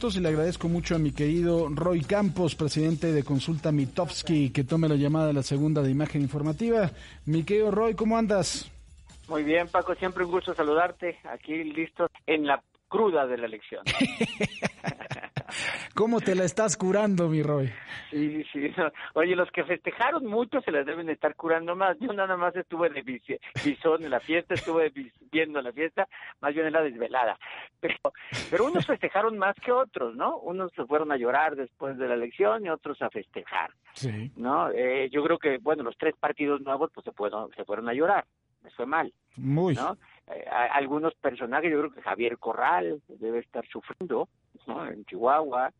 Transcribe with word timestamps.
Y 0.00 0.20
le 0.20 0.28
agradezco 0.28 0.68
mucho 0.68 0.94
a 0.94 0.98
mi 1.00 1.10
querido 1.10 1.68
Roy 1.68 2.02
Campos, 2.02 2.54
presidente 2.54 3.10
de 3.10 3.24
Consulta 3.24 3.72
Mitofsky, 3.72 4.50
que 4.50 4.62
tome 4.62 4.88
la 4.88 4.94
llamada 4.94 5.26
de 5.26 5.32
la 5.32 5.42
segunda 5.42 5.82
de 5.82 5.90
imagen 5.90 6.22
informativa. 6.22 6.92
Mi 7.26 7.42
querido 7.42 7.72
Roy, 7.72 7.94
¿cómo 7.94 8.16
andas? 8.16 8.70
Muy 9.28 9.42
bien, 9.42 9.66
Paco, 9.66 9.96
siempre 9.96 10.24
un 10.24 10.30
gusto 10.30 10.54
saludarte. 10.54 11.18
Aquí 11.24 11.64
listo 11.64 12.08
en 12.28 12.46
la 12.46 12.62
cruda 12.88 13.26
de 13.26 13.38
la 13.38 13.46
elección. 13.46 13.82
¿Cómo 15.94 16.20
te 16.20 16.34
la 16.34 16.44
estás 16.44 16.76
curando, 16.76 17.28
mi 17.28 17.42
Roy? 17.42 17.70
Sí, 18.10 18.44
sí. 18.52 18.72
Oye, 19.14 19.34
los 19.34 19.50
que 19.50 19.64
festejaron 19.64 20.26
mucho 20.26 20.60
se 20.60 20.70
las 20.70 20.86
deben 20.86 21.08
estar 21.08 21.34
curando 21.34 21.74
más. 21.74 21.96
Yo 22.00 22.12
nada 22.12 22.36
más 22.36 22.54
estuve 22.56 22.90
de 22.90 23.02
bisón 23.02 24.04
en 24.04 24.10
la 24.10 24.20
fiesta, 24.20 24.54
estuve 24.54 24.92
viendo 25.30 25.60
la 25.60 25.72
fiesta, 25.72 26.08
más 26.40 26.54
bien 26.54 26.66
en 26.66 26.72
la 26.72 26.82
desvelada. 26.82 27.38
Pero, 27.80 27.94
pero 28.50 28.64
unos 28.64 28.84
festejaron 28.84 29.38
más 29.38 29.54
que 29.64 29.70
otros, 29.70 30.16
¿no? 30.16 30.38
Unos 30.38 30.72
se 30.72 30.84
fueron 30.84 31.12
a 31.12 31.16
llorar 31.16 31.54
después 31.54 31.96
de 31.96 32.08
la 32.08 32.14
elección 32.14 32.66
y 32.66 32.70
otros 32.70 33.00
a 33.02 33.08
festejar. 33.08 33.70
Sí. 33.92 34.32
¿No? 34.34 34.68
Eh, 34.70 35.08
yo 35.12 35.22
creo 35.22 35.38
que, 35.38 35.58
bueno, 35.58 35.84
los 35.84 35.96
tres 35.96 36.16
partidos 36.18 36.60
nuevos 36.60 36.90
pues 36.92 37.04
se 37.04 37.12
fueron, 37.12 37.52
se 37.54 37.64
fueron 37.64 37.88
a 37.88 37.94
llorar. 37.94 38.24
Me 38.64 38.70
fue 38.70 38.84
mal. 38.84 39.12
Muy. 39.36 39.76
¿no? 39.76 39.96
Eh, 40.26 40.44
algunos 40.50 41.14
personajes, 41.14 41.70
yo 41.70 41.78
creo 41.78 41.92
que 41.92 42.02
Javier 42.02 42.38
Corral 42.38 43.00
debe 43.08 43.38
estar 43.38 43.66
sufriendo, 43.68 44.28
¿no? 44.68 44.86
En 44.86 45.04
Chihuahua. 45.04 45.72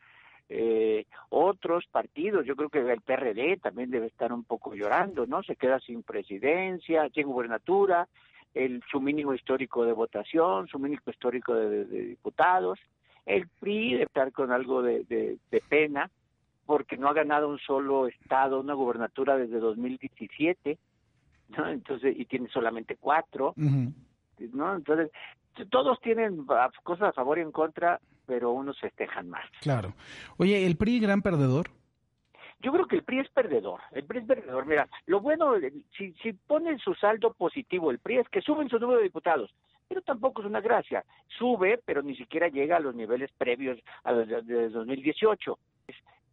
Eh, 0.51 1.05
otros 1.28 1.84
partidos, 1.91 2.47
yo 2.47 2.56
creo 2.56 2.70
que 2.70 2.78
el 2.78 3.02
PRD 3.02 3.59
también 3.59 3.91
debe 3.91 4.06
estar 4.06 4.33
un 4.33 4.45
poco 4.45 4.74
llorando, 4.74 5.27
¿no? 5.27 5.42
Se 5.42 5.56
queda 5.56 5.78
sin 5.78 6.02
presidencia, 6.02 7.09
sin 7.11 7.27
gubernatura, 7.27 8.09
el, 8.55 8.83
su 8.91 8.98
mínimo 9.01 9.34
histórico 9.34 9.84
de 9.84 9.92
votación, 9.92 10.66
su 10.69 10.78
mínimo 10.78 11.02
histórico 11.06 11.55
de, 11.55 11.84
diputados. 11.84 12.78
El 13.27 13.47
PRI 13.61 13.92
debe 13.92 14.05
estar 14.05 14.33
con 14.33 14.51
algo 14.51 14.83
de, 14.83 15.05
de, 15.05 15.62
pena 15.69 16.11
porque 16.64 16.97
no 16.97 17.09
ha 17.09 17.12
ganado 17.12 17.48
un 17.48 17.59
solo 17.59 18.06
estado, 18.06 18.61
una 18.61 18.73
gubernatura 18.73 19.36
desde 19.36 19.58
2017, 19.58 20.78
¿no? 21.56 21.69
Entonces, 21.69 22.14
y 22.19 22.25
tiene 22.25 22.48
solamente 22.48 22.97
cuatro, 22.97 23.52
¿no? 23.56 24.77
Entonces, 24.77 25.11
todos 25.67 26.00
tienen 26.00 26.47
cosas 26.83 27.08
a 27.08 27.12
favor 27.12 27.39
y 27.39 27.42
en 27.42 27.52
contra, 27.52 28.00
pero 28.29 28.53
unos 28.53 28.79
festejan 28.79 29.31
más. 29.31 29.45
Claro. 29.62 29.95
Oye, 30.37 30.67
¿el 30.67 30.77
PRI 30.77 31.01
gran 31.01 31.23
perdedor? 31.23 31.71
Yo 32.61 32.73
creo 32.73 32.87
que 32.87 32.97
el 32.97 33.05
PRI 33.05 33.20
es 33.20 33.29
perdedor. 33.31 33.81
El 33.93 34.05
PRI 34.05 34.19
es 34.19 34.27
perdedor. 34.27 34.67
Mira, 34.67 34.87
lo 35.07 35.20
bueno, 35.20 35.55
si, 35.97 36.12
si 36.23 36.35
ponen 36.35 36.79
su 36.79 36.95
saldo 36.95 37.33
positivo 37.33 37.91
el 37.91 37.98
PRI 37.98 38.19
es 38.19 38.29
que 38.29 38.43
suben 38.43 38.69
su 38.69 38.79
número 38.79 38.98
de 38.98 39.05
diputados, 39.05 39.55
pero 39.89 40.03
tampoco 40.03 40.43
es 40.43 40.47
una 40.47 40.61
gracia. 40.61 41.05
Sube, 41.39 41.81
pero 41.85 42.03
ni 42.03 42.15
siquiera 42.17 42.48
llega 42.48 42.77
a 42.77 42.81
los 42.81 42.95
niveles 42.95 43.31
previos 43.39 43.79
a 44.05 44.12
los 44.12 44.47
de 44.47 44.69
2018 44.69 45.59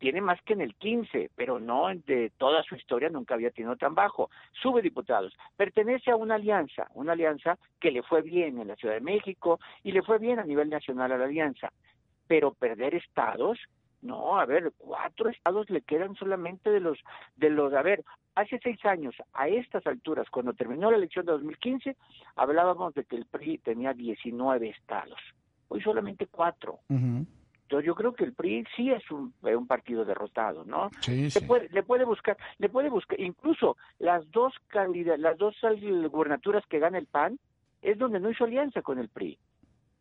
tiene 0.05 0.21
más 0.21 0.39
que 0.43 0.53
en 0.53 0.61
el 0.61 0.75
15, 0.75 1.31
pero 1.35 1.59
no 1.59 1.87
de 1.87 2.31
toda 2.37 2.61
su 2.61 2.75
historia 2.75 3.09
nunca 3.09 3.33
había 3.33 3.49
tenido 3.49 3.75
tan 3.75 3.95
bajo. 3.95 4.29
Sube 4.51 4.83
diputados. 4.83 5.35
Pertenece 5.57 6.11
a 6.11 6.15
una 6.15 6.35
alianza, 6.35 6.91
una 6.93 7.13
alianza 7.13 7.57
que 7.79 7.89
le 7.89 8.03
fue 8.03 8.21
bien 8.21 8.59
en 8.59 8.67
la 8.67 8.75
Ciudad 8.75 8.93
de 8.93 9.01
México 9.01 9.59
y 9.81 9.93
le 9.93 10.03
fue 10.03 10.19
bien 10.19 10.37
a 10.37 10.43
nivel 10.43 10.69
nacional 10.69 11.11
a 11.11 11.17
la 11.17 11.25
alianza. 11.25 11.73
Pero 12.27 12.53
perder 12.53 12.93
estados, 12.93 13.57
no, 14.03 14.37
a 14.37 14.45
ver, 14.45 14.73
cuatro 14.77 15.27
estados 15.31 15.71
le 15.71 15.81
quedan 15.81 16.13
solamente 16.13 16.69
de 16.69 16.81
los, 16.81 16.99
de 17.35 17.49
los, 17.49 17.73
a 17.73 17.81
ver, 17.81 18.05
hace 18.35 18.59
seis 18.61 18.85
años, 18.85 19.15
a 19.33 19.47
estas 19.47 19.87
alturas, 19.87 20.29
cuando 20.29 20.53
terminó 20.53 20.91
la 20.91 20.97
elección 20.97 21.25
de 21.25 21.31
2015, 21.31 21.97
hablábamos 22.35 22.93
de 22.93 23.05
que 23.05 23.15
el 23.15 23.25
PRI 23.25 23.57
tenía 23.57 23.93
19 23.93 24.69
estados. 24.69 25.19
Hoy 25.67 25.81
solamente 25.81 26.27
cuatro. 26.27 26.81
Entonces 27.65 27.87
yo 27.87 27.95
creo 27.95 28.13
que 28.13 28.23
el 28.23 28.33
PRI 28.33 28.63
sí 28.75 28.91
es 28.91 29.09
un, 29.09 29.33
eh, 29.43 29.55
un 29.55 29.65
partido 29.65 30.05
derrotado, 30.05 30.63
¿no? 30.65 30.91
Sí, 31.01 31.31
sí. 31.31 31.39
Le, 31.39 31.47
puede, 31.47 31.69
le 31.69 31.81
puede 31.81 32.05
buscar, 32.05 32.37
le 32.59 32.69
puede 32.69 32.89
buscar, 32.89 33.19
incluso 33.19 33.75
las 33.97 34.29
dos 34.31 34.53
las 34.71 35.37
dos 35.37 35.55
gubernaturas 36.11 36.63
que 36.67 36.77
gana 36.77 36.99
el 36.99 37.07
PAN 37.07 37.39
es 37.81 37.97
donde 37.97 38.19
no 38.19 38.29
hizo 38.29 38.43
alianza 38.43 38.83
con 38.83 38.99
el 38.99 39.09
PRI. 39.09 39.39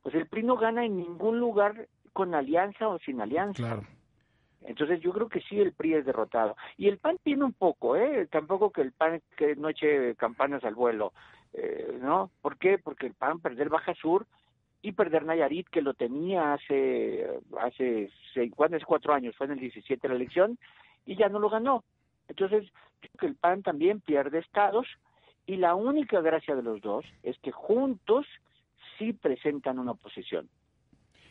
Pues 0.03 0.15
el 0.15 0.27
PRI 0.27 0.43
no 0.43 0.59
gana 0.59 0.85
en 0.85 0.99
ningún 0.99 1.41
lugar 1.41 1.89
con 2.13 2.35
alianza 2.35 2.89
o 2.89 2.99
sin 2.99 3.23
alianza. 3.23 3.63
Claro. 3.63 3.83
Entonces 4.65 5.01
yo 5.01 5.13
creo 5.13 5.29
que 5.29 5.41
sí 5.41 5.59
el 5.59 5.73
PRI 5.73 5.95
es 5.95 6.07
derrotado. 6.07 6.57
Y 6.77 6.89
el 6.89 6.99
PAN 6.99 7.19
tiene 7.23 7.45
un 7.45 7.55
poco, 7.55 7.97
¿eh? 7.97 8.27
Tampoco 8.31 8.71
que 8.71 8.83
el 8.83 8.93
PAN 8.93 9.23
que 9.37 9.57
no 9.57 9.71
eche 9.71 10.15
campanas 10.17 10.65
al 10.65 10.75
vuelo, 10.75 11.15
eh, 11.55 11.99
¿no? 12.01 12.31
¿Por 12.43 12.59
qué? 12.59 12.79
Porque 12.79 13.07
el 13.07 13.15
PAN 13.15 13.41
perder 13.41 13.71
Baja 13.71 13.95
Sur 13.95 14.27
y 14.85 14.93
perder 14.93 15.25
Nayarit, 15.25 15.67
que 15.71 15.81
lo 15.81 15.95
tenía 15.95 16.53
hace, 16.53 17.27
hace 17.59 18.11
seis, 18.35 18.53
cuatro 18.55 19.15
años, 19.15 19.35
fue 19.35 19.47
en 19.47 19.53
el 19.53 19.59
17 19.59 20.09
la 20.09 20.15
elección, 20.15 20.59
y 21.07 21.17
ya 21.17 21.31
no 21.31 21.39
lo 21.39 21.49
ganó. 21.49 21.85
Entonces, 22.29 22.71
creo 23.01 23.13
que 23.19 23.27
el 23.27 23.35
PAN 23.35 23.63
también 23.63 24.01
pierde 24.01 24.41
estados, 24.41 24.87
y 25.47 25.57
la 25.57 25.75
única 25.75 26.21
gracia 26.21 26.55
de 26.55 26.63
los 26.63 26.83
dos 26.83 27.07
es 27.23 27.39
que 27.39 27.51
juntos 27.51 28.27
sí 28.99 29.15
presentan 29.15 29.79
una 29.79 29.93
oposición. 29.93 30.51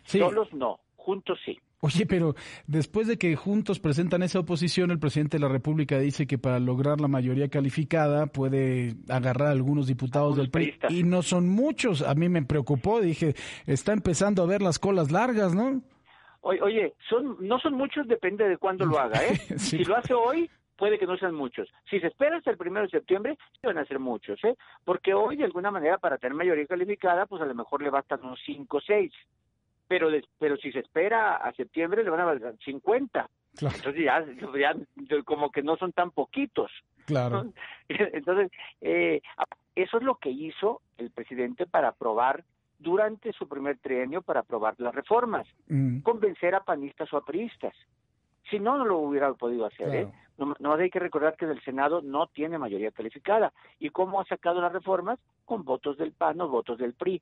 Solos 0.03 0.51
no, 0.51 0.79
juntos 0.95 1.39
sí. 1.45 1.59
Oye, 1.85 2.05
pero 2.05 2.33
después 2.65 3.07
de 3.07 3.17
que 3.17 3.35
juntos 3.35 3.81
presentan 3.81 4.23
esa 4.23 4.39
oposición, 4.39 4.89
el 4.89 4.99
presidente 4.99 5.35
de 5.35 5.41
la 5.41 5.49
República 5.49 5.99
dice 5.99 6.25
que 6.25 6.37
para 6.37 6.57
lograr 6.57 7.01
la 7.01 7.09
mayoría 7.09 7.49
calificada 7.49 8.27
puede 8.27 8.95
agarrar 9.09 9.49
a 9.49 9.51
algunos 9.51 9.85
diputados 9.87 10.37
del 10.37 10.49
PRI 10.49 10.79
y 10.87 11.03
no 11.03 11.21
son 11.21 11.49
muchos. 11.49 12.01
A 12.01 12.15
mí 12.15 12.29
me 12.29 12.41
preocupó, 12.41 13.01
dije, 13.01 13.35
está 13.67 13.91
empezando 13.91 14.41
a 14.41 14.45
ver 14.45 14.61
las 14.61 14.79
colas 14.79 15.11
largas, 15.11 15.53
¿no? 15.53 15.81
Oye, 16.39 16.93
son 17.09 17.35
no 17.41 17.59
son 17.59 17.73
muchos, 17.73 18.07
depende 18.07 18.47
de 18.47 18.55
cuándo 18.55 18.85
lo 18.85 18.97
haga, 18.97 19.21
¿eh? 19.21 19.35
Si 19.57 19.83
lo 19.83 19.97
hace 19.97 20.13
hoy, 20.13 20.49
puede 20.77 20.97
que 20.97 21.05
no 21.05 21.17
sean 21.17 21.35
muchos. 21.35 21.67
Si 21.89 21.99
se 21.99 22.07
espera 22.07 22.37
hasta 22.37 22.51
el 22.51 22.57
primero 22.57 22.85
de 22.85 22.91
septiembre, 22.91 23.37
van 23.61 23.77
a 23.77 23.85
ser 23.85 23.99
muchos, 23.99 24.41
¿eh? 24.45 24.55
Porque 24.85 25.13
hoy, 25.13 25.35
de 25.35 25.43
alguna 25.43 25.69
manera, 25.69 25.97
para 25.97 26.17
tener 26.17 26.33
mayoría 26.33 26.65
calificada, 26.65 27.25
pues 27.25 27.41
a 27.41 27.45
lo 27.45 27.53
mejor 27.53 27.81
le 27.81 27.89
bastan 27.89 28.21
unos 28.23 28.39
cinco 28.45 28.77
o 28.77 28.81
seis 28.81 29.11
pero 29.87 30.09
pero 30.39 30.57
si 30.57 30.71
se 30.71 30.79
espera 30.79 31.35
a 31.35 31.53
septiembre 31.53 32.03
le 32.03 32.09
van 32.09 32.21
a 32.21 32.25
valer 32.25 32.55
50. 32.63 33.29
Entonces 33.61 33.95
ya, 34.03 34.25
como 35.25 35.51
que 35.51 35.61
no 35.61 35.77
son 35.77 35.91
tan 35.91 36.11
poquitos. 36.11 36.71
Claro. 37.05 37.51
Entonces, 37.87 38.51
eh, 38.81 39.21
eso 39.75 39.97
es 39.97 40.03
lo 40.03 40.15
que 40.15 40.29
hizo 40.29 40.81
el 40.97 41.11
presidente 41.11 41.65
para 41.65 41.89
aprobar 41.89 42.43
durante 42.79 43.31
su 43.33 43.47
primer 43.47 43.77
trienio 43.77 44.21
para 44.21 44.41
aprobar 44.41 44.75
las 44.77 44.93
reformas, 44.93 45.47
mm. 45.67 45.99
convencer 45.99 46.53
a 46.53 46.63
panistas 46.63 47.11
o 47.13 47.17
a 47.17 47.25
priistas. 47.25 47.73
Si 48.49 48.59
no, 48.59 48.77
no 48.77 48.85
lo 48.85 48.97
hubiera 48.99 49.33
podido 49.33 49.65
hacer. 49.65 49.95
¿eh? 49.95 50.11
No, 50.37 50.53
no 50.59 50.73
hay 50.73 50.89
que 50.89 50.99
recordar 50.99 51.37
que 51.37 51.45
el 51.45 51.63
Senado 51.63 52.01
no 52.01 52.27
tiene 52.27 52.57
mayoría 52.57 52.91
calificada. 52.91 53.53
¿Y 53.79 53.89
cómo 53.89 54.19
ha 54.19 54.25
sacado 54.25 54.59
las 54.59 54.73
reformas? 54.73 55.17
Con 55.45 55.63
votos 55.63 55.97
del 55.97 56.11
PAN 56.11 56.41
o 56.41 56.49
votos 56.49 56.77
del 56.77 56.93
PRI 56.93 57.21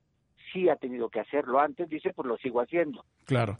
sí 0.52 0.68
ha 0.68 0.76
tenido 0.76 1.08
que 1.08 1.20
hacerlo 1.20 1.60
antes, 1.60 1.88
dice, 1.88 2.12
pues 2.14 2.26
lo 2.26 2.36
sigo 2.38 2.60
haciendo. 2.60 3.04
Claro. 3.24 3.58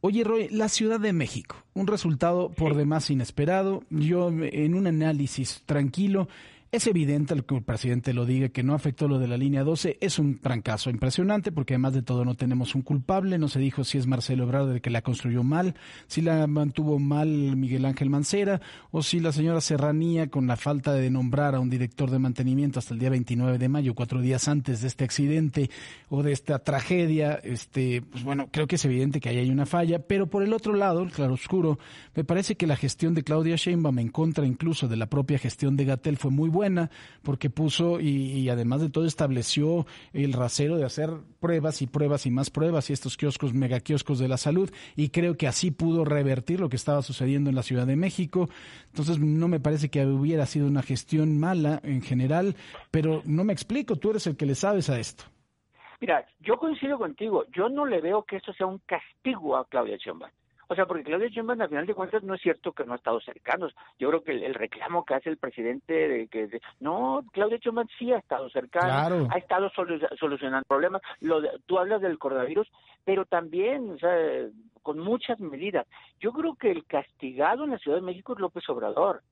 Oye, 0.00 0.22
Roy, 0.22 0.48
la 0.50 0.68
Ciudad 0.68 1.00
de 1.00 1.14
México, 1.14 1.56
un 1.72 1.86
resultado 1.86 2.50
por 2.50 2.74
demás 2.74 3.08
inesperado. 3.10 3.84
Yo, 3.88 4.28
en 4.28 4.74
un 4.74 4.86
análisis 4.86 5.62
tranquilo, 5.64 6.28
es 6.74 6.88
evidente 6.88 7.40
que 7.46 7.54
el 7.54 7.62
presidente 7.62 8.12
lo 8.12 8.26
diga 8.26 8.48
que 8.48 8.64
no 8.64 8.74
afectó 8.74 9.06
lo 9.06 9.20
de 9.20 9.28
la 9.28 9.36
línea 9.36 9.62
12. 9.62 9.96
Es 10.00 10.18
un 10.18 10.40
trancazo 10.40 10.90
impresionante 10.90 11.52
porque 11.52 11.74
además 11.74 11.94
de 11.94 12.02
todo 12.02 12.24
no 12.24 12.34
tenemos 12.34 12.74
un 12.74 12.82
culpable. 12.82 13.38
No 13.38 13.46
se 13.46 13.60
dijo 13.60 13.84
si 13.84 13.96
es 13.96 14.08
Marcelo 14.08 14.42
Ebrard 14.42 14.72
el 14.72 14.80
que 14.80 14.90
la 14.90 15.00
construyó 15.00 15.44
mal, 15.44 15.76
si 16.08 16.20
la 16.20 16.48
mantuvo 16.48 16.98
mal 16.98 17.28
Miguel 17.28 17.84
Ángel 17.84 18.10
Mancera 18.10 18.60
o 18.90 19.04
si 19.04 19.20
la 19.20 19.30
señora 19.30 19.60
Serranía 19.60 20.26
con 20.26 20.48
la 20.48 20.56
falta 20.56 20.92
de 20.94 21.10
nombrar 21.10 21.54
a 21.54 21.60
un 21.60 21.70
director 21.70 22.10
de 22.10 22.18
mantenimiento 22.18 22.80
hasta 22.80 22.92
el 22.92 22.98
día 22.98 23.10
29 23.10 23.56
de 23.58 23.68
mayo, 23.68 23.94
cuatro 23.94 24.20
días 24.20 24.48
antes 24.48 24.80
de 24.80 24.88
este 24.88 25.04
accidente 25.04 25.70
o 26.08 26.24
de 26.24 26.32
esta 26.32 26.58
tragedia. 26.58 27.34
Este, 27.44 28.02
pues 28.02 28.24
bueno, 28.24 28.48
creo 28.50 28.66
que 28.66 28.74
es 28.74 28.84
evidente 28.84 29.20
que 29.20 29.28
ahí 29.28 29.38
hay 29.38 29.50
una 29.50 29.66
falla. 29.66 30.00
Pero 30.00 30.26
por 30.26 30.42
el 30.42 30.52
otro 30.52 30.74
lado, 30.74 31.04
el 31.04 31.12
claroscuro, 31.12 31.78
me 32.16 32.24
parece 32.24 32.56
que 32.56 32.66
la 32.66 32.74
gestión 32.74 33.14
de 33.14 33.22
Claudia 33.22 33.54
Sheinbaum 33.54 34.00
en 34.00 34.08
contra 34.08 34.44
incluso 34.44 34.88
de 34.88 34.96
la 34.96 35.06
propia 35.06 35.38
gestión 35.38 35.76
de 35.76 35.84
Gatel 35.84 36.16
fue 36.16 36.32
muy 36.32 36.48
buena 36.48 36.63
porque 37.22 37.50
puso 37.50 38.00
y, 38.00 38.48
además 38.48 38.80
de 38.80 38.90
todo 38.90 39.06
estableció 39.06 39.86
el 40.12 40.32
rasero 40.32 40.76
de 40.76 40.84
hacer 40.84 41.10
pruebas 41.40 41.82
y 41.82 41.86
pruebas 41.86 42.26
y 42.26 42.30
más 42.30 42.50
pruebas 42.50 42.90
y 42.90 42.92
estos 42.92 43.16
kioscos, 43.16 43.54
mega 43.54 43.80
kioscos 43.80 44.18
de 44.18 44.28
la 44.28 44.36
salud 44.36 44.70
y 44.96 45.08
creo 45.10 45.36
que 45.36 45.46
así 45.46 45.70
pudo 45.70 46.04
revertir 46.04 46.60
lo 46.60 46.68
que 46.68 46.76
estaba 46.76 47.02
sucediendo 47.02 47.50
en 47.50 47.56
la 47.56 47.62
Ciudad 47.62 47.86
de 47.86 47.96
México. 47.96 48.48
Entonces 48.88 49.18
no 49.18 49.48
me 49.48 49.60
parece 49.60 49.88
que 49.88 50.04
hubiera 50.06 50.46
sido 50.46 50.66
una 50.66 50.82
gestión 50.82 51.38
mala 51.38 51.80
en 51.82 52.02
general, 52.02 52.56
pero 52.90 53.22
no 53.24 53.44
me 53.44 53.52
explico, 53.52 53.96
tú 53.96 54.10
eres 54.10 54.26
el 54.26 54.36
que 54.36 54.46
le 54.46 54.54
sabes 54.54 54.90
a 54.90 54.98
esto. 54.98 55.24
Mira, 56.00 56.26
yo 56.40 56.58
coincido 56.58 56.98
contigo, 56.98 57.44
yo 57.54 57.68
no 57.68 57.86
le 57.86 58.00
veo 58.00 58.24
que 58.24 58.36
esto 58.36 58.52
sea 58.52 58.66
un 58.66 58.78
castigo 58.86 59.56
a 59.56 59.64
Claudia 59.66 59.96
Sheinbaum. 59.96 60.30
O 60.68 60.74
sea, 60.74 60.86
porque 60.86 61.04
Claudia 61.04 61.28
Sheinbaum, 61.28 61.60
al 61.60 61.68
final 61.68 61.86
de 61.86 61.94
cuentas, 61.94 62.22
no 62.22 62.34
es 62.34 62.40
cierto 62.40 62.72
que 62.72 62.84
no 62.84 62.92
ha 62.92 62.96
estado 62.96 63.20
cercanos. 63.20 63.74
Yo 63.98 64.08
creo 64.08 64.22
que 64.22 64.32
el, 64.32 64.54
reclamo 64.54 65.04
que 65.04 65.14
hace 65.14 65.30
el 65.30 65.36
presidente 65.36 65.92
de 66.08 66.28
que... 66.28 66.60
no, 66.80 67.24
Claudia 67.32 67.58
Sheinbaum 67.58 67.88
sí 67.98 68.12
ha 68.12 68.18
estado 68.18 68.48
cercano, 68.50 69.28
ha 69.30 69.38
estado 69.38 69.70
solucionando 70.18 70.64
problemas. 70.66 71.02
Lo 71.20 71.42
tú 71.66 71.78
hablas 71.78 72.00
del 72.00 72.18
coronavirus, 72.18 72.70
pero 73.04 73.24
también, 73.24 73.90
o 73.90 73.98
sea, 73.98 74.48
con 74.82 74.98
muchas 74.98 75.40
medidas. 75.40 75.86
Yo 76.20 76.32
creo 76.32 76.54
que 76.54 76.70
el 76.70 76.84
castigado 76.86 77.64
en 77.64 77.70
la 77.70 77.78
Ciudad 77.78 77.98
de 77.98 78.02
México 78.02 78.34
es 78.34 78.38
López 78.38 78.68
Obrador. 78.68 79.22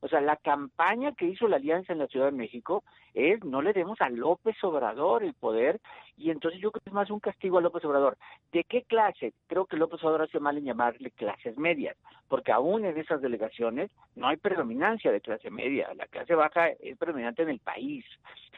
O 0.00 0.08
sea, 0.08 0.20
la 0.20 0.36
campaña 0.36 1.12
que 1.12 1.26
hizo 1.26 1.46
la 1.46 1.56
Alianza 1.56 1.92
en 1.92 1.98
la 1.98 2.06
Ciudad 2.06 2.26
de 2.26 2.36
México 2.36 2.84
es 3.12 3.44
no 3.44 3.60
le 3.60 3.72
demos 3.72 4.00
a 4.00 4.08
López 4.08 4.56
Obrador 4.62 5.22
el 5.22 5.34
poder 5.34 5.80
y 6.16 6.30
entonces 6.30 6.60
yo 6.60 6.70
creo 6.70 6.82
que 6.82 6.90
es 6.90 6.94
más 6.94 7.10
un 7.10 7.20
castigo 7.20 7.58
a 7.58 7.60
López 7.60 7.84
Obrador. 7.84 8.16
¿De 8.52 8.64
qué 8.64 8.82
clase? 8.82 9.34
Creo 9.46 9.66
que 9.66 9.76
López 9.76 10.02
Obrador 10.02 10.22
hace 10.22 10.40
mal 10.40 10.56
en 10.56 10.64
llamarle 10.64 11.10
clases 11.10 11.56
medias, 11.58 11.96
porque 12.28 12.52
aún 12.52 12.84
en 12.84 12.96
esas 12.98 13.20
delegaciones 13.20 13.90
no 14.16 14.28
hay 14.28 14.36
predominancia 14.36 15.12
de 15.12 15.20
clase 15.20 15.50
media, 15.50 15.92
la 15.94 16.06
clase 16.06 16.34
baja 16.34 16.68
es 16.68 16.96
predominante 16.96 17.42
en 17.42 17.50
el 17.50 17.60
país. 17.60 18.04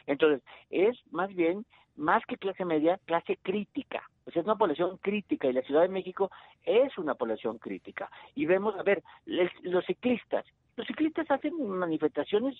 Entonces, 0.07 0.41
es 0.69 0.97
más 1.11 1.33
bien, 1.33 1.65
más 1.95 2.25
que 2.25 2.37
clase 2.37 2.65
media, 2.65 2.99
clase 3.05 3.37
crítica. 3.41 4.09
Sea, 4.31 4.41
es 4.41 4.45
una 4.45 4.55
población 4.55 4.97
crítica 4.97 5.47
y 5.47 5.53
la 5.53 5.61
Ciudad 5.61 5.81
de 5.81 5.89
México 5.89 6.31
es 6.63 6.97
una 6.97 7.15
población 7.15 7.57
crítica. 7.57 8.09
Y 8.35 8.45
vemos, 8.45 8.75
a 8.77 8.83
ver, 8.83 9.03
los 9.25 9.85
ciclistas, 9.85 10.45
los 10.75 10.87
ciclistas 10.87 11.29
hacen 11.29 11.53
manifestaciones 11.67 12.55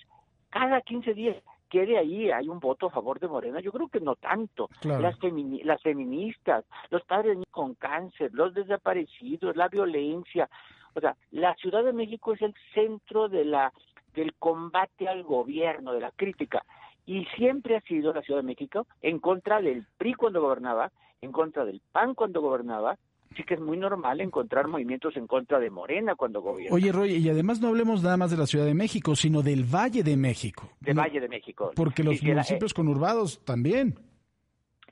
cada 0.50 0.81
15 0.81 1.13
días. 1.13 1.38
¿Qué 1.69 1.86
de 1.88 1.98
ahí 1.98 2.30
hay 2.30 2.48
un 2.48 2.60
voto 2.60 2.88
a 2.88 2.92
favor 2.92 3.19
de 3.19 3.27
Morena? 3.27 3.60
Yo 3.60 3.71
creo 3.71 3.88
que 3.88 4.00
no 4.00 4.15
tanto. 4.15 4.69
Las, 4.83 5.18
las 5.63 5.81
feministas, 5.81 6.65
los 6.92 7.04
padres 7.04 7.39
con 7.50 7.74
cáncer, 7.74 8.30
los 8.33 8.54
desaparecidos, 8.54 9.56
la 9.56 9.69
violencia. 9.69 10.48
O 10.94 11.00
sea, 11.00 11.15
la 11.31 11.56
Ciudad 11.56 11.83
de 11.83 11.94
México 11.94 12.33
es 12.33 12.42
el 12.44 12.54
centro 12.75 13.27
de 13.27 13.45
la 13.45 13.74
del 14.13 14.36
combate 14.36 15.07
al 15.07 15.24
gobierno, 15.24 15.92
de 15.92 16.01
la 16.01 16.12
crítica. 16.12 16.63
Y 17.07 17.25
siempre 17.36 17.75
ha 17.75 17.81
sido 17.81 18.13
la 18.13 18.21
Ciudad 18.21 18.42
de 18.42 18.48
México 18.48 18.86
en 19.01 19.18
contra 19.18 19.60
del 19.60 19.88
PRI 19.98 20.13
cuando 20.13 20.42
gobernaba, 20.42 20.92
en 21.21 21.31
contra 21.31 21.65
del 21.65 21.81
PAN 21.92 22.13
cuando 22.13 22.42
gobernaba 22.42 22.98
sí 23.34 23.44
que 23.44 23.56
es 23.56 23.60
muy 23.60 23.78
normal 23.78 24.22
encontrar 24.22 24.68
movimientos 24.68 25.16
en 25.18 25.28
contra 25.28 25.60
de 25.60 25.70
Morena 25.70 26.16
cuando 26.16 26.42
gobierna. 26.42 26.76
Oye, 26.76 26.92
Roy, 26.92 27.14
y 27.14 27.30
además 27.30 27.62
no 27.62 27.70
hablemos 27.70 28.04
nada 28.04 28.18
más 28.18 28.32
de 28.32 28.38
la 28.38 28.46
Ciudad 28.46 28.66
de 28.66 28.74
México, 28.74 29.16
sino 29.16 29.42
del 29.42 29.64
Valle 29.64 30.04
de 30.04 30.18
México. 30.18 30.72
Del 30.80 30.98
Valle 30.98 31.20
de 31.20 31.28
México. 31.28 31.72
Porque 31.76 32.04
los 32.04 32.22
municipios 32.22 32.72
eh, 32.72 32.76
conurbados 32.76 33.44
también. 33.46 33.96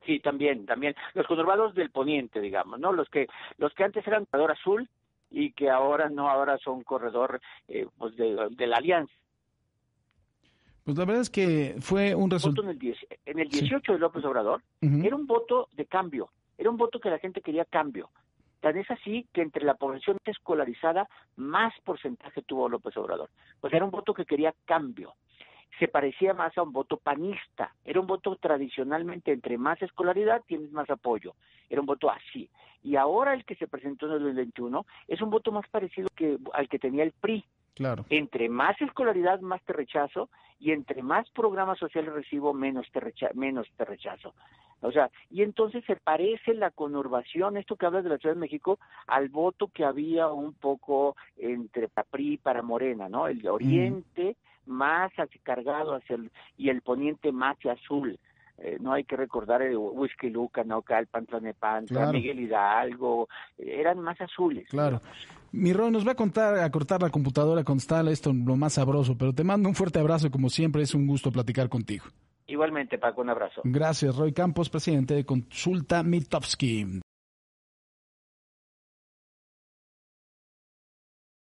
Sí, 0.05 0.19
también, 0.19 0.65
también. 0.65 0.95
Los 1.13 1.27
conurbados 1.27 1.75
del 1.75 1.91
poniente, 1.91 2.41
digamos, 2.41 2.79
¿no? 2.79 2.91
Los 2.91 3.09
que, 3.09 3.27
los 3.57 3.73
que 3.73 3.83
antes 3.83 4.05
eran 4.07 4.25
corredor 4.25 4.51
azul 4.51 4.89
y 5.29 5.51
que 5.53 5.69
ahora 5.69 6.09
no, 6.09 6.29
ahora 6.29 6.57
son 6.57 6.83
corredor 6.83 7.39
eh, 7.67 7.87
pues 7.97 8.15
de, 8.15 8.67
la 8.67 8.77
Alianza. 8.77 9.13
Pues 10.83 10.97
la 10.97 11.05
verdad 11.05 11.21
es 11.21 11.29
que 11.29 11.75
fue 11.79 12.15
un 12.15 12.29
resultado. 12.31 12.69
En 12.69 12.77
el, 12.81 12.97
en 13.25 13.39
el 13.39 13.47
18 13.47 13.93
de 13.93 13.99
López 13.99 14.25
Obrador 14.25 14.63
era 14.81 15.15
un 15.15 15.27
voto 15.27 15.69
de 15.73 15.85
cambio, 15.85 16.31
era 16.57 16.69
un 16.69 16.77
voto 16.77 16.99
que 16.99 17.09
la 17.09 17.19
gente 17.19 17.41
quería 17.41 17.65
cambio. 17.65 18.09
Tan 18.61 18.77
es 18.77 18.89
así 18.91 19.27
que 19.33 19.41
entre 19.41 19.65
la 19.65 19.73
población 19.73 20.17
escolarizada 20.23 21.07
más 21.35 21.73
porcentaje 21.83 22.43
tuvo 22.43 22.69
López 22.69 22.95
Obrador. 22.95 23.29
Pues 23.59 23.73
era 23.73 23.83
un 23.83 23.91
voto 23.91 24.13
que 24.13 24.25
quería 24.25 24.53
cambio. 24.65 25.15
Se 25.79 25.87
parecía 25.87 26.33
más 26.33 26.55
a 26.57 26.61
un 26.61 26.71
voto 26.71 26.97
panista. 26.97 27.73
Era 27.83 27.99
un 27.99 28.07
voto 28.07 28.35
tradicionalmente 28.35 29.31
entre 29.31 29.57
más 29.57 29.81
escolaridad 29.81 30.43
tienes 30.45 30.71
más 30.71 30.89
apoyo. 30.91 31.33
Era 31.69 31.81
un 31.81 31.87
voto 31.87 32.09
así. 32.11 32.49
Y 32.83 32.95
ahora 32.95 33.33
el 33.33 33.45
que 33.45 33.55
se 33.55 33.67
presentó 33.67 34.05
en 34.05 34.13
el 34.13 34.19
2021 34.19 34.85
es 35.07 35.21
un 35.21 35.31
voto 35.31 35.51
más 35.51 35.67
parecido 35.69 36.07
que 36.15 36.37
al 36.53 36.69
que 36.69 36.79
tenía 36.79 37.03
el 37.03 37.13
PRI. 37.13 37.43
Claro. 37.73 38.05
Entre 38.09 38.49
más 38.49 38.79
escolaridad, 38.81 39.39
más 39.39 39.61
te 39.63 39.73
rechazo, 39.73 40.29
y 40.59 40.71
entre 40.71 41.01
más 41.01 41.27
programas 41.31 41.79
sociales 41.79 42.13
recibo, 42.13 42.53
menos 42.53 42.85
te, 42.91 43.01
menos 43.33 43.67
te 43.75 43.85
rechazo. 43.85 44.35
O 44.81 44.91
sea, 44.91 45.09
y 45.29 45.43
entonces 45.43 45.83
se 45.85 45.95
parece 45.95 46.53
la 46.53 46.71
conurbación, 46.71 47.57
esto 47.57 47.75
que 47.75 47.85
hablas 47.85 48.03
de 48.03 48.09
la 48.09 48.17
Ciudad 48.17 48.35
de 48.35 48.41
México, 48.41 48.79
al 49.07 49.29
voto 49.29 49.67
que 49.67 49.85
había 49.85 50.27
un 50.27 50.53
poco 50.53 51.15
entre 51.37 51.87
PRI 51.87 52.37
para 52.37 52.61
Morena, 52.61 53.07
¿no? 53.07 53.27
El 53.27 53.47
oriente 53.47 54.35
más 54.65 55.11
cargado 55.43 55.95
hacia 55.95 56.15
el, 56.15 56.31
y 56.57 56.69
el 56.69 56.81
poniente 56.81 57.31
más 57.31 57.57
hacia 57.57 57.73
azul. 57.73 58.19
Eh, 58.57 58.77
no 58.79 58.93
hay 58.93 59.03
que 59.03 59.15
recordar 59.15 59.63
el 59.63 59.75
Whisky 59.75 60.29
Luca, 60.29 60.63
Naucal, 60.63 61.07
Pantla, 61.07 61.39
Miguel 62.11 62.39
Hidalgo, 62.41 63.27
eran 63.57 63.99
más 63.99 64.19
azules. 64.21 64.67
Claro. 64.69 65.01
Mi 65.51 65.73
Roy, 65.73 65.91
nos 65.91 66.07
va 66.07 66.11
a 66.11 66.15
contar 66.15 66.59
a 66.59 66.69
cortar 66.69 67.01
la 67.01 67.09
computadora 67.09 67.63
con 67.63 67.79
Stal, 67.79 68.07
esto 68.07 68.31
lo 68.31 68.55
más 68.55 68.73
sabroso, 68.73 69.17
pero 69.17 69.33
te 69.33 69.43
mando 69.43 69.67
un 69.67 69.75
fuerte 69.75 69.99
abrazo, 69.99 70.29
como 70.31 70.49
siempre, 70.49 70.83
es 70.83 70.93
un 70.93 71.07
gusto 71.07 71.31
platicar 71.31 71.69
contigo. 71.69 72.05
Igualmente, 72.51 72.97
Paco, 72.97 73.21
un 73.21 73.29
abrazo. 73.29 73.61
Gracias, 73.63 74.15
Roy 74.15 74.33
Campos, 74.33 74.69
presidente 74.69 75.13
de 75.13 75.25
Consulta 75.25 76.03
Mitofsky. 76.03 77.01